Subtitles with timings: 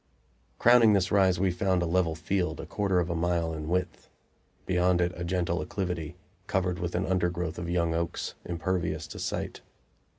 [0.57, 4.09] Crowning this rise we found a level field, a quarter of a mile in width;
[4.65, 6.15] beyond it a gentle acclivity,
[6.47, 9.61] covered with an undergrowth of young oaks, impervious to sight.